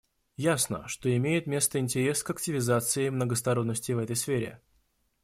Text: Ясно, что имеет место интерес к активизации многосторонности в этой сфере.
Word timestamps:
Ясно, 0.37 0.87
что 0.87 1.15
имеет 1.15 1.45
место 1.45 1.77
интерес 1.77 2.23
к 2.23 2.29
активизации 2.31 3.09
многосторонности 3.09 3.91
в 3.91 3.99
этой 3.99 4.15
сфере. 4.15 4.59